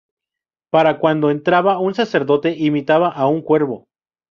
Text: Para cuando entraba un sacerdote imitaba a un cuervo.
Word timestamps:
Para 0.71 0.97
cuando 0.99 1.29
entraba 1.29 1.77
un 1.77 1.93
sacerdote 1.93 2.55
imitaba 2.57 3.09
a 3.09 3.27
un 3.27 3.43
cuervo. 3.43 3.85